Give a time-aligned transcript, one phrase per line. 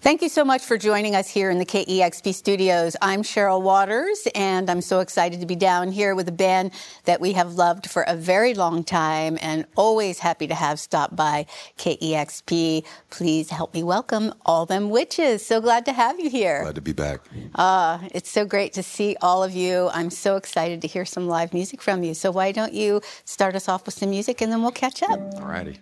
[0.00, 2.94] Thank you so much for joining us here in the KEXP studios.
[3.02, 6.70] I'm Cheryl Waters, and I'm so excited to be down here with a band
[7.04, 11.16] that we have loved for a very long time and always happy to have stop
[11.16, 11.46] by
[11.78, 12.86] KEXP.
[13.10, 15.44] Please help me welcome All Them Witches.
[15.44, 16.62] So glad to have you here.
[16.62, 17.18] Glad to be back.
[17.56, 19.90] Uh, it's so great to see all of you.
[19.92, 22.14] I'm so excited to hear some live music from you.
[22.14, 25.18] So why don't you start us off with some music and then we'll catch up?
[25.34, 25.78] All righty.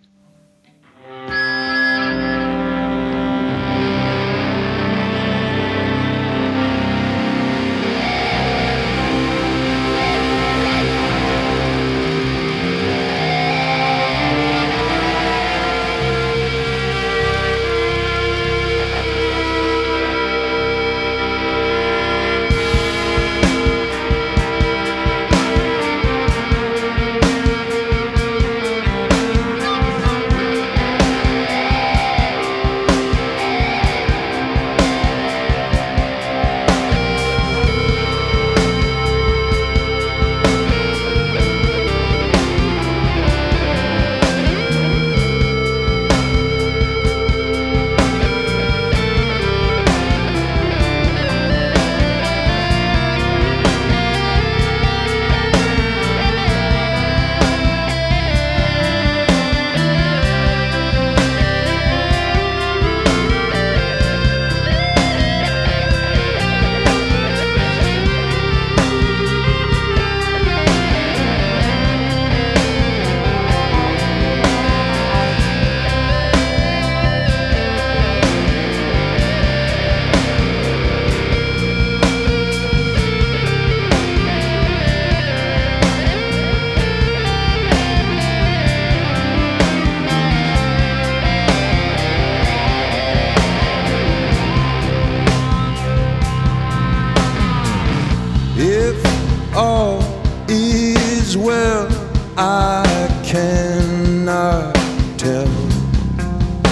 [99.56, 100.02] All
[100.48, 101.89] is well,
[102.36, 102.84] I
[103.24, 104.74] cannot
[105.17, 105.48] tell.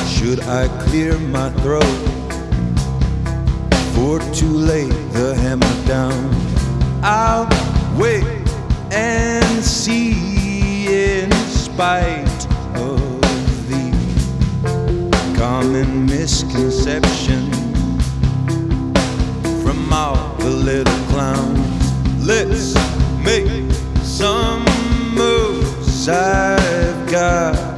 [0.07, 1.83] Should I clear my throat?
[3.95, 6.31] For too late, the hammer down.
[7.03, 7.49] I'll
[7.99, 8.25] wait
[8.93, 12.47] and see in spite
[12.77, 13.01] of
[13.71, 17.51] the common misconception
[19.63, 21.74] from all the little clowns.
[22.27, 22.73] Let's
[23.23, 23.71] make
[24.03, 24.65] some
[25.15, 26.09] moves.
[26.09, 27.74] I've got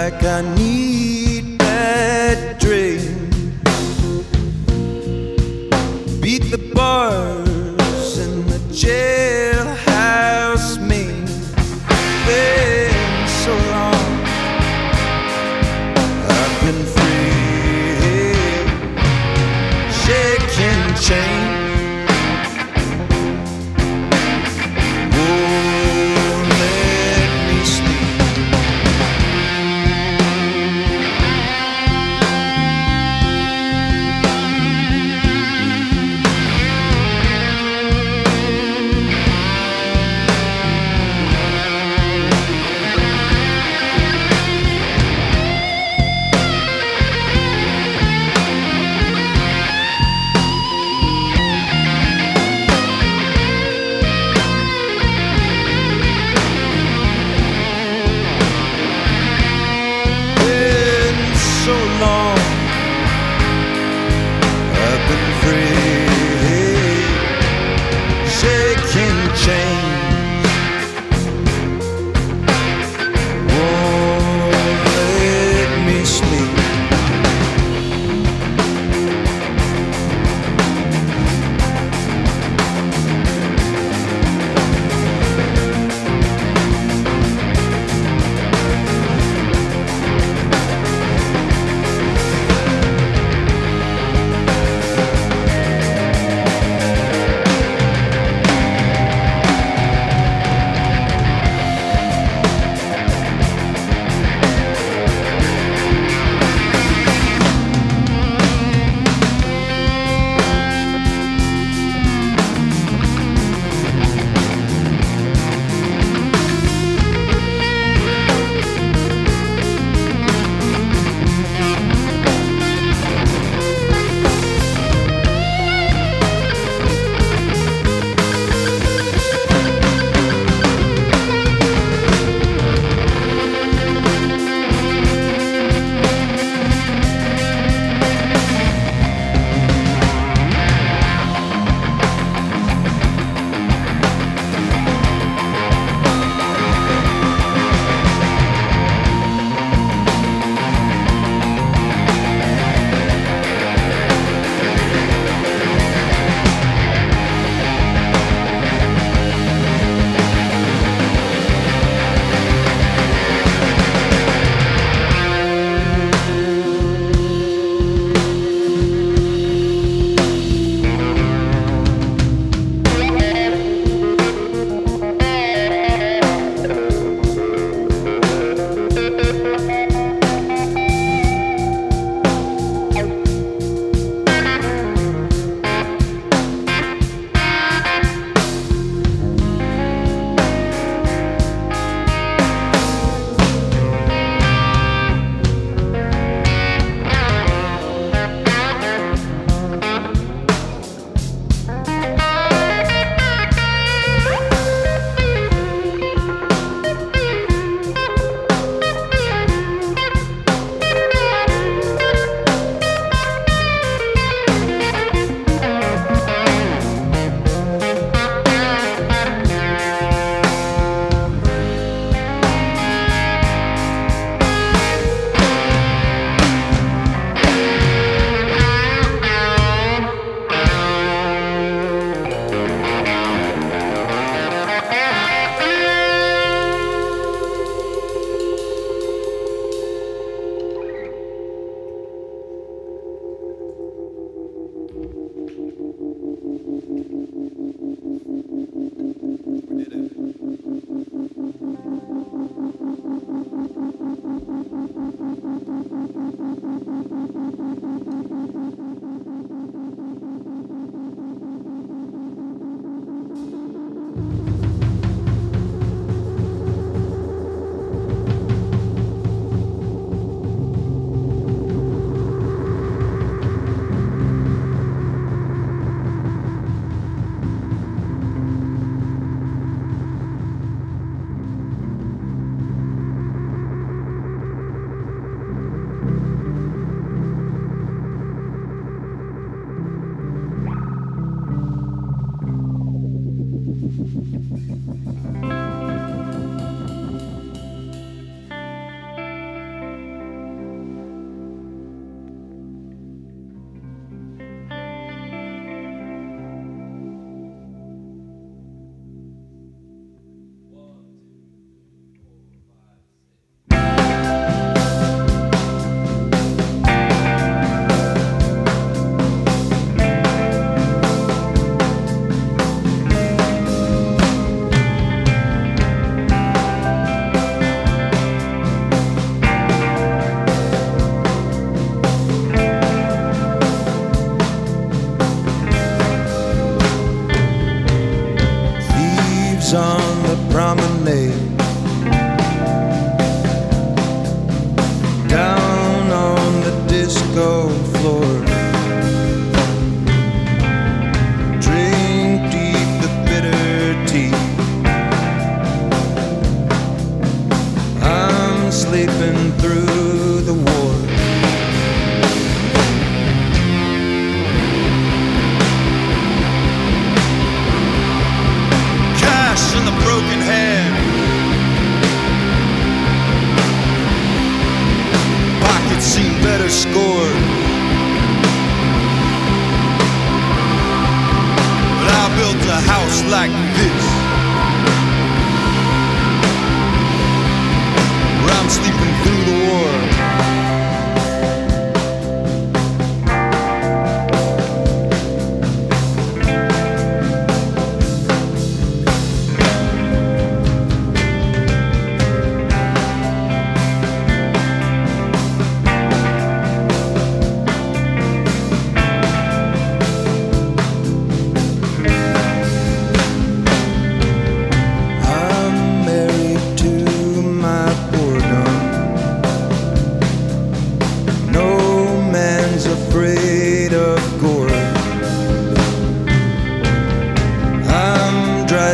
[0.00, 0.89] like I need.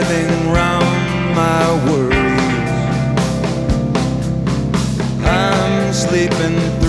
[0.07, 2.15] Driving round my worries.
[5.25, 6.86] I'm sleeping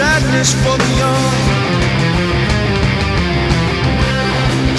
[0.00, 1.34] sadness for the young.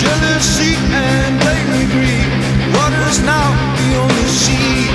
[0.03, 0.73] Jealousy
[1.05, 2.31] and blatant greed,
[2.75, 4.89] water's now the only sea,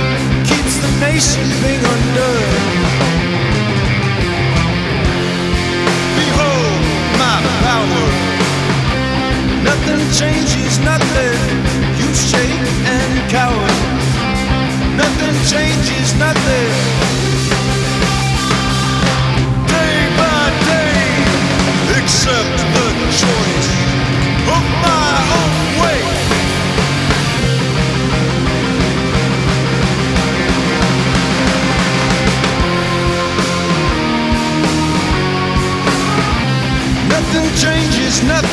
[0.49, 2.55] keeps the nation being undone.
[6.19, 6.81] Behold
[7.23, 7.37] my
[7.67, 8.05] power.
[9.69, 11.39] Nothing changes, nothing.
[11.99, 13.71] You shake and cower.
[15.01, 17.26] Nothing changes, nothing.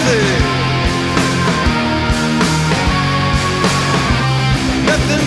[0.04, 0.54] Nothing.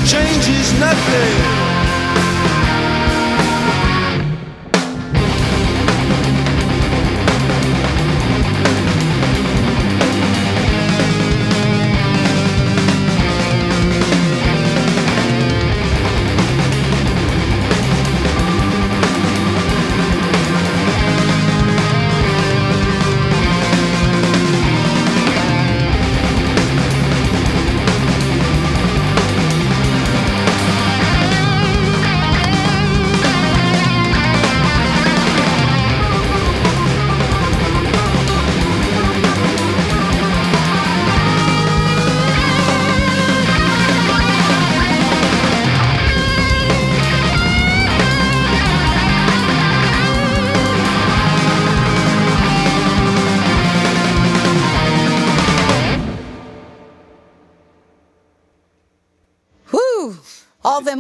[0.06, 1.67] Changes, nothing.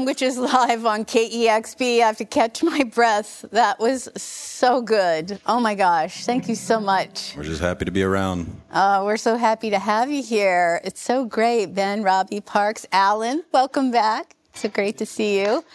[0.07, 2.01] Witches live on KEXP.
[2.01, 3.43] I have to catch my breath.
[3.51, 5.41] That was so good.
[5.45, 6.23] Oh my gosh.
[6.23, 7.33] Thank you so much.
[7.35, 8.61] We're just happy to be around.
[8.71, 10.79] Uh, we're so happy to have you here.
[10.85, 11.75] It's so great.
[11.75, 14.37] Ben, Robbie Parks, Alan, welcome back.
[14.53, 15.65] So great to see you.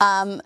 [0.00, 0.42] Um,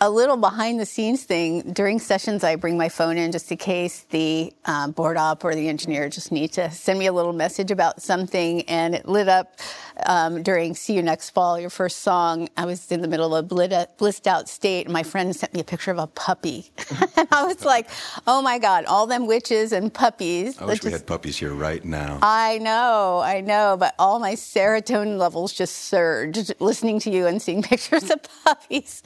[0.00, 3.58] a little behind the scenes thing during sessions i bring my phone in just in
[3.58, 7.32] case the um, board op or the engineer just need to send me a little
[7.32, 9.58] message about something and it lit up
[10.06, 13.50] um, during see you next fall your first song i was in the middle of
[13.50, 16.70] a blissed out state and my friend sent me a picture of a puppy
[17.16, 17.88] and i was like
[18.26, 21.84] oh my god all them witches and puppies I wish we had puppies here right
[21.84, 22.18] now.
[22.22, 27.40] I know, I know, but all my serotonin levels just surged listening to you and
[27.40, 29.02] seeing pictures of puppies.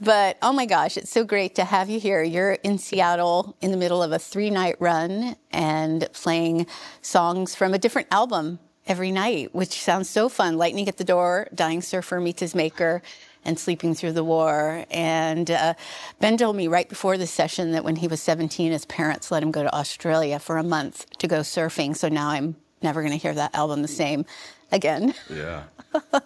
[0.00, 2.22] But oh my gosh, it's so great to have you here.
[2.22, 6.66] You're in Seattle in the middle of a three night run and playing
[7.02, 10.56] songs from a different album every night, which sounds so fun.
[10.58, 13.02] Lightning at the Door, Dying Surfer Meets His Maker,
[13.44, 14.84] and Sleeping Through the War.
[14.90, 15.74] And uh,
[16.18, 19.42] Ben told me right before the session that when he was 17, his parents let
[19.42, 21.96] him go to Australia for a month to go surfing.
[21.96, 24.26] So now I'm never going to hear that album the same
[24.72, 25.14] again.
[25.30, 25.64] Yeah.
[26.12, 26.20] I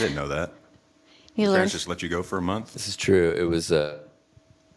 [0.00, 0.52] didn't know that.
[1.38, 1.70] You Parents learned.
[1.72, 2.72] just let you go for a month?
[2.72, 3.30] This is true.
[3.36, 3.98] It was, uh,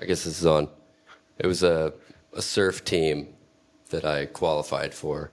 [0.02, 0.68] I guess this is on.
[1.38, 1.94] It was a,
[2.34, 3.30] a surf team
[3.92, 5.32] that I qualified for.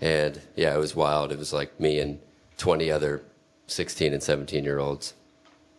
[0.00, 1.32] And yeah, it was wild.
[1.32, 2.18] It was like me and
[2.58, 3.22] 20 other
[3.66, 5.14] 16 and 17 year olds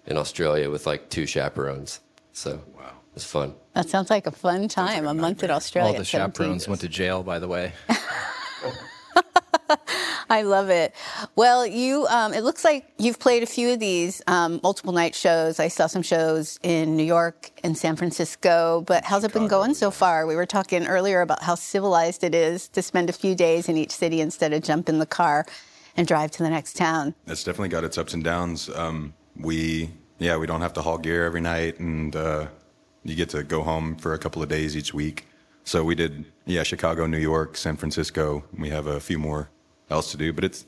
[0.05, 1.99] in Australia with like two chaperones.
[2.33, 2.87] So Wow.
[3.09, 3.53] it was fun.
[3.73, 5.05] That sounds like a fun time.
[5.07, 5.87] a month in Australia.
[5.89, 6.33] All the at 17.
[6.33, 7.73] chaperones went to jail, by the way.
[10.29, 10.93] I love it.
[11.35, 15.15] Well, you, um, it looks like you've played a few of these um, multiple night
[15.15, 15.59] shows.
[15.59, 19.73] I saw some shows in New York and San Francisco, but how's it been going
[19.73, 20.25] so far?
[20.25, 23.77] We were talking earlier about how civilized it is to spend a few days in
[23.77, 25.45] each city instead of jump in the car
[25.95, 27.15] and drive to the next town.
[27.25, 28.69] It's definitely got its ups and downs.
[28.69, 32.47] Um, we, yeah, we don't have to haul gear every night, and uh,
[33.03, 35.25] you get to go home for a couple of days each week.
[35.63, 38.43] So we did, yeah, Chicago, New York, San Francisco.
[38.57, 39.49] We have a few more
[39.89, 40.65] else to do, but it's.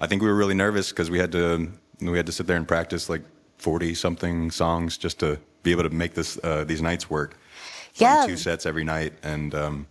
[0.00, 2.56] I think we were really nervous because we had to we had to sit there
[2.56, 3.22] and practice like
[3.58, 7.36] forty something songs just to be able to make this uh, these nights work.
[7.94, 8.24] Yeah.
[8.26, 9.86] two sets every night, and um,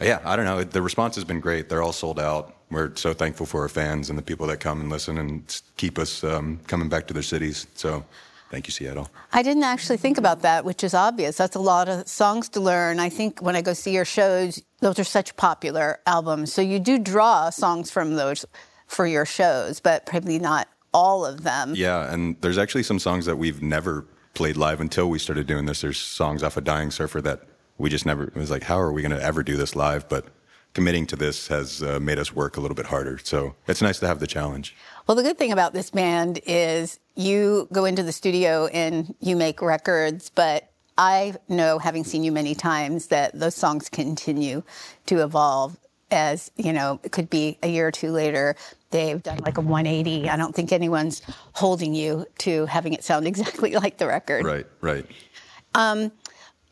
[0.00, 0.62] yeah, I don't know.
[0.62, 1.68] The response has been great.
[1.68, 2.54] They're all sold out.
[2.70, 5.98] We're so thankful for our fans and the people that come and listen and keep
[5.98, 7.66] us um, coming back to their cities.
[7.74, 8.04] So,
[8.52, 9.08] thank you, Seattle.
[9.32, 11.38] I didn't actually think about that, which is obvious.
[11.38, 13.00] That's a lot of songs to learn.
[13.00, 16.52] I think when I go see your shows, those are such popular albums.
[16.52, 18.44] So you do draw songs from those
[18.86, 21.72] for your shows, but probably not all of them.
[21.74, 25.64] Yeah, and there's actually some songs that we've never played live until we started doing
[25.64, 25.80] this.
[25.80, 27.40] There's songs off of Dying Surfer that
[27.78, 28.24] we just never.
[28.24, 30.10] It was like, how are we going to ever do this live?
[30.10, 30.26] But
[30.74, 33.18] committing to this has uh, made us work a little bit harder.
[33.22, 34.74] So it's nice to have the challenge.
[35.06, 39.36] Well, the good thing about this band is you go into the studio and you
[39.36, 44.62] make records, but I know, having seen you many times, that those songs continue
[45.06, 45.78] to evolve
[46.10, 48.54] as, you know, it could be a year or two later.
[48.90, 50.28] They've done like a 180.
[50.28, 51.22] I don't think anyone's
[51.54, 54.44] holding you to having it sound exactly like the record.
[54.44, 55.06] Right, right.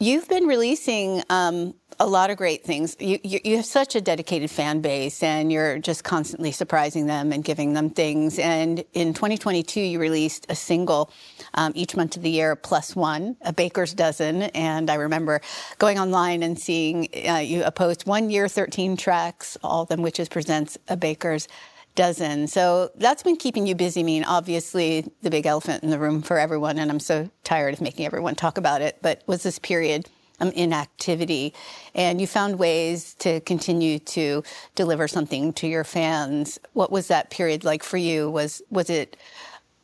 [0.02, 2.96] You've been releasing um, a lot of great things.
[2.98, 7.30] You, you, you have such a dedicated fan base, and you're just constantly surprising them
[7.30, 8.38] and giving them things.
[8.38, 11.12] And in 2022, you released a single
[11.52, 14.44] um, each month of the year, plus one, a baker's dozen.
[14.44, 15.42] And I remember
[15.78, 20.18] going online and seeing uh, you post one year, 13 tracks, all of them which
[20.30, 21.48] presents a baker's
[21.96, 22.46] dozen.
[22.46, 24.00] So that's been keeping you busy.
[24.00, 27.74] I mean, obviously, the big elephant in the room for everyone, and I'm so tired
[27.74, 30.08] of making everyone talk about it, but was this period
[30.40, 31.54] of inactivity.
[31.94, 34.42] And you found ways to continue to
[34.74, 36.58] deliver something to your fans.
[36.72, 38.30] What was that period like for you?
[38.30, 39.16] Was, was it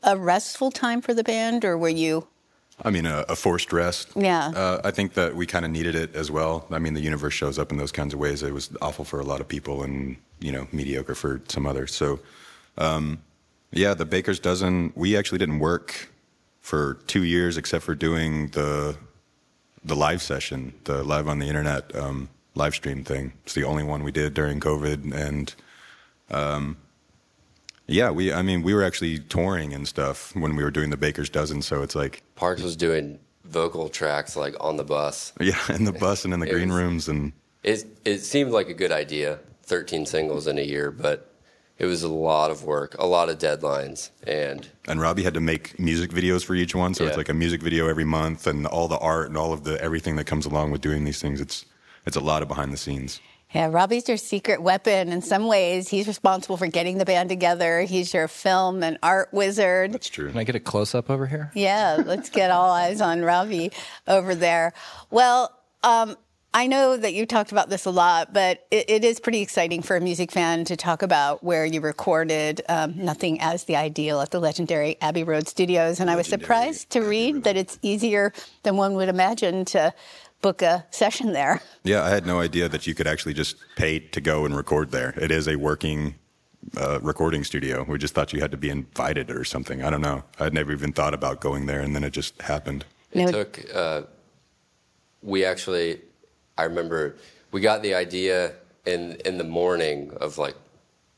[0.03, 2.27] a restful time for the band, or were you?
[2.85, 4.11] I mean, a, a forced rest.
[4.15, 4.49] Yeah.
[4.49, 6.67] Uh, I think that we kind of needed it as well.
[6.71, 8.43] I mean, the universe shows up in those kinds of ways.
[8.43, 11.95] It was awful for a lot of people and, you know, mediocre for some others.
[11.95, 12.21] So,
[12.77, 13.23] um,
[13.73, 16.11] yeah, the Baker's Dozen, we actually didn't work
[16.61, 18.97] for two years except for doing the
[19.87, 23.33] the live session, the live on the internet um, live stream thing.
[23.45, 25.15] It's the only one we did during COVID.
[25.15, 25.55] And
[26.31, 26.77] um,
[27.87, 30.97] yeah, we, I mean, we were actually touring and stuff when we were doing the
[30.97, 31.63] Baker's Dozen.
[31.63, 35.33] So it's like, Parks was doing vocal tracks like on the bus.
[35.41, 38.69] Yeah, in the bus and in the green was- rooms and It it seemed like
[38.69, 41.31] a good idea, 13 singles in a year, but
[41.79, 45.41] it was a lot of work, a lot of deadlines, and and Robbie had to
[45.41, 48.67] make music videos for each one, so it's like a music video every month and
[48.67, 51.41] all the art and all of the everything that comes along with doing these things.
[51.41, 51.67] It's
[52.07, 53.21] it's a lot of behind the scenes.
[53.55, 55.13] Yeah, Robbie's your secret weapon.
[55.13, 57.83] In some ways, he's responsible for getting the band together.
[57.83, 59.93] He's your film and art wizard.
[59.93, 60.31] That's true.
[60.31, 61.53] Can I get a close up over here?
[61.55, 63.71] Yeah, let's get all eyes on Robbie
[64.09, 64.73] over there.
[65.11, 66.17] Well, um,
[66.57, 69.83] I know that you talked about this a lot, but it, it is pretty exciting
[69.83, 74.23] for a music fan to talk about where you recorded um, Nothing as the Ideal
[74.23, 76.01] at the legendary Abbey Road Studios.
[76.01, 77.45] And I was surprised to Abbey read Road.
[77.45, 79.93] that it's easier than one would imagine to
[80.41, 81.61] book a session there.
[81.85, 84.93] Yeah, I had no idea that you could actually just pay to go and record
[84.93, 85.13] there.
[85.21, 86.15] It is a working
[86.79, 87.85] uh, recording studio.
[87.87, 89.85] We just thought you had to be invited or something.
[89.85, 90.25] I don't know.
[90.41, 92.87] I'd never even thought about going there, and then it just happened.
[93.13, 93.61] it No- took.
[93.75, 94.03] Uh,
[95.23, 96.01] we actually,
[96.59, 97.17] I remember
[97.53, 98.53] we got the idea
[98.85, 100.57] in in the morning of like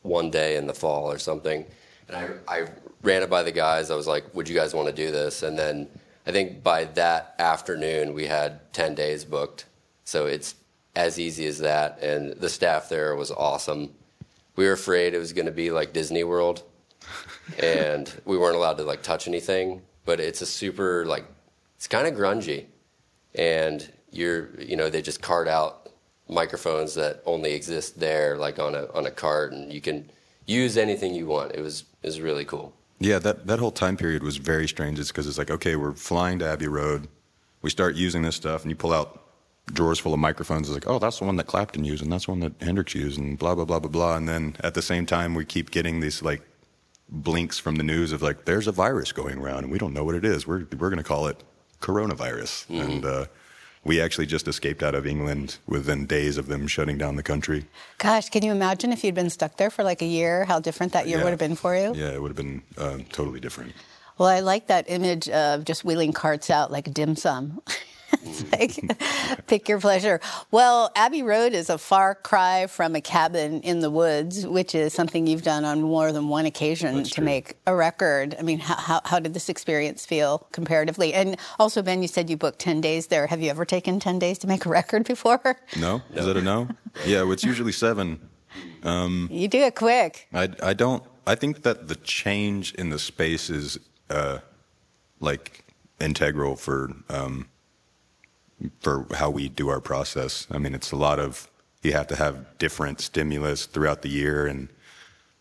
[0.02, 1.64] one day in the fall or something,
[2.08, 2.66] and I I
[3.02, 3.90] ran it by the guys.
[3.90, 5.88] I was like, "Would you guys want to do this?" And then
[6.26, 9.66] I think by that afternoon we had ten days booked.
[10.04, 10.54] So it's
[10.96, 13.94] as easy as that, and the staff there was awesome.
[14.56, 16.62] We were afraid it was going to be like Disney World,
[17.62, 19.82] and we weren't allowed to like touch anything.
[20.04, 21.24] But it's a super like
[21.76, 22.66] it's kind of grungy,
[23.34, 25.90] and you're you know they just cart out
[26.28, 30.10] microphones that only exist there, like on a on a cart, and you can
[30.46, 31.52] use anything you want.
[31.54, 32.72] It was it was really cool.
[33.00, 34.98] Yeah, that, that whole time period was very strange.
[34.98, 37.06] It's because it's like, okay, we're flying to Abbey Road.
[37.62, 39.22] We start using this stuff, and you pull out
[39.66, 40.68] drawers full of microphones.
[40.68, 42.94] It's like, oh, that's the one that Clapton used, and that's the one that Hendrix
[42.94, 44.16] used, and blah, blah, blah, blah, blah.
[44.16, 46.42] And then at the same time, we keep getting these like
[47.08, 50.04] blinks from the news of like, there's a virus going around, and we don't know
[50.04, 50.46] what it is.
[50.46, 51.44] We're, we're going to call it
[51.80, 52.68] coronavirus.
[52.68, 53.26] And uh,
[53.84, 57.64] we actually just escaped out of England within days of them shutting down the country.
[57.98, 60.92] Gosh, can you imagine if you'd been stuck there for like a year, how different
[60.92, 61.24] that year Yeah.
[61.24, 61.94] would have been for you?
[61.94, 63.72] Yeah, it would have been uh, totally different.
[64.18, 67.60] Well, I like that image of just wheeling carts out like dim sum.
[68.22, 70.20] it's like pick your pleasure.
[70.50, 74.92] Well, Abbey Road is a far cry from a cabin in the woods, which is
[74.92, 77.24] something you've done on more than one occasion That's to true.
[77.24, 78.34] make a record.
[78.38, 81.12] I mean, how, how, how did this experience feel comparatively?
[81.12, 83.26] And also, Ben, you said you booked 10 days there.
[83.26, 85.56] Have you ever taken 10 days to make a record before?
[85.78, 86.02] No?
[86.14, 86.68] Is that a no?
[87.06, 88.18] yeah, it's usually seven.
[88.82, 90.26] You do it quick.
[90.32, 91.02] I, I don't.
[91.26, 93.78] I think that the change in the space is
[94.10, 94.38] uh,
[95.20, 95.64] like
[96.00, 97.48] integral for um,
[98.80, 100.46] for how we do our process.
[100.50, 101.48] I mean, it's a lot of
[101.82, 104.68] you have to have different stimulus throughout the year, and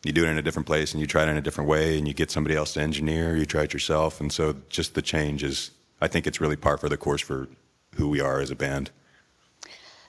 [0.03, 1.97] you do it in a different place, and you try it in a different way,
[1.97, 5.01] and you get somebody else to engineer, you try it yourself, and so just the
[5.01, 5.72] change is.
[5.99, 7.47] I think it's really par for the course for
[7.95, 8.91] who we are as a band.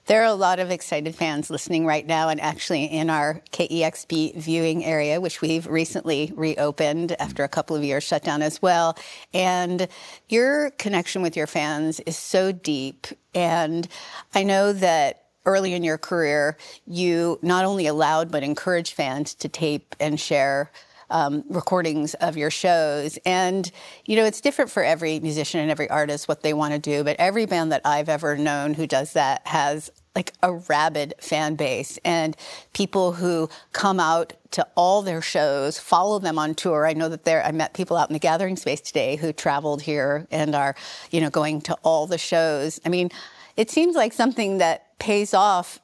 [0.09, 4.37] There are a lot of excited fans listening right now, and actually in our KEXP
[4.37, 8.97] viewing area, which we've recently reopened after a couple of years shut down as well.
[9.35, 9.87] And
[10.31, 13.07] your connection with your fans is so deep.
[13.35, 13.87] And
[14.35, 16.57] I know that early in your career,
[16.87, 20.73] you not only allowed but encouraged fans to tape and share
[21.11, 23.19] um, recordings of your shows.
[23.25, 23.71] And,
[24.05, 27.05] you know, it's different for every musician and every artist what they want to do,
[27.05, 31.55] but every band that I've ever known who does that has like a rabid fan
[31.55, 32.37] base and
[32.73, 36.87] people who come out to all their shows, follow them on tour.
[36.87, 39.83] I know that there, I met people out in the gathering space today who traveled
[39.83, 40.75] here and are,
[41.11, 42.81] you know, going to all the shows.
[42.85, 43.11] I mean,
[43.57, 45.81] it seems like something that pays off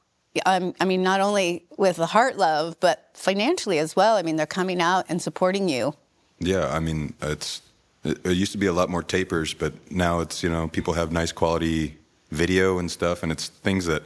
[0.46, 4.16] um, I mean, not only with the heart love, but financially as well.
[4.16, 5.94] I mean, they're coming out and supporting you.
[6.40, 7.62] Yeah, I mean, it's
[8.02, 10.94] it, it, used to be a lot more tapers, but now it's you know people
[10.94, 11.96] have nice quality
[12.30, 14.02] video and stuff, and it's things that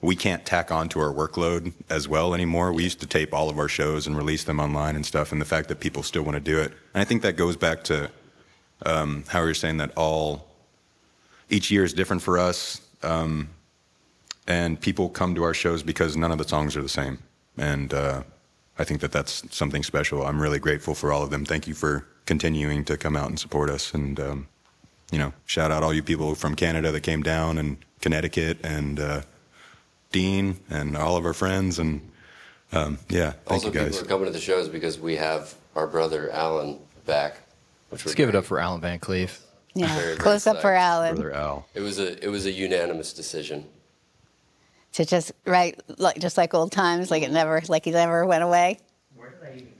[0.00, 2.72] we can't tack on to our workload as well anymore.
[2.72, 5.40] We used to tape all of our shows and release them online and stuff, and
[5.40, 7.84] the fact that people still want to do it, and I think that goes back
[7.84, 8.10] to
[8.86, 10.46] um, how you're saying that all
[11.50, 12.80] each year is different for us.
[13.02, 13.50] Um,
[14.46, 17.18] and people come to our shows because none of the songs are the same.
[17.56, 18.22] And uh,
[18.78, 20.26] I think that that's something special.
[20.26, 21.44] I'm really grateful for all of them.
[21.44, 23.94] Thank you for continuing to come out and support us.
[23.94, 24.48] And, um,
[25.12, 28.98] you know, shout out all you people from Canada that came down and Connecticut and
[28.98, 29.22] uh,
[30.12, 31.78] Dean and all of our friends.
[31.78, 32.10] And
[32.72, 33.96] um, yeah, thank also, you guys.
[33.96, 37.36] people are coming to the shows because we have our brother Allan back.
[37.90, 39.38] Which Let's give it up for Allan Van Cleave.
[39.74, 41.16] Yeah, very, very close up for Allan.
[41.16, 41.66] Brother Al.
[41.74, 43.66] It was a it was a unanimous decision
[44.92, 48.42] to just right like just like old times, like it never like it never went
[48.42, 48.78] away?
[49.16, 49.72] Where did I even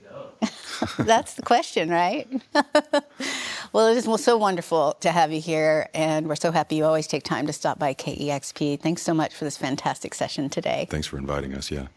[0.97, 2.27] That's the question, right?
[3.73, 7.07] well, it is so wonderful to have you here, and we're so happy you always
[7.07, 8.79] take time to stop by KEXP.
[8.79, 10.87] Thanks so much for this fantastic session today.
[10.89, 11.71] Thanks for inviting us.
[11.71, 11.87] Yeah.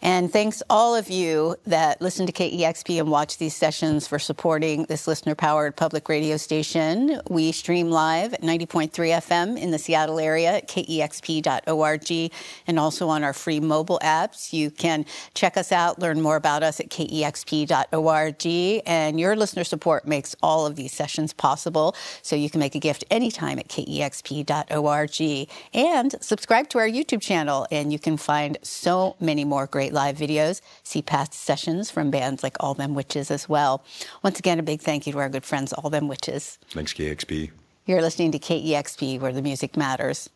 [0.00, 4.84] And thanks all of you that listen to KEXP and watch these sessions for supporting
[4.84, 7.20] this listener powered public radio station.
[7.28, 12.32] We stream live at 90.3 FM in the Seattle area at kexp.org
[12.68, 14.52] and also on our free mobile apps.
[14.52, 18.46] You can check us out, learn more about us at kexp.org.
[18.86, 21.96] And your listener support makes all of these sessions possible.
[22.22, 27.66] So you can make a gift anytime at kexp.org and subscribe to our YouTube channel.
[27.72, 32.10] And you can find so many more great great live videos, see past sessions from
[32.10, 33.82] bands like All Them Witches as well.
[34.22, 36.58] Once again, a big thank you to our good friends, All Them Witches.
[36.70, 37.50] Thanks, KEXP.
[37.86, 40.28] You're listening to KEXP, where the music matters.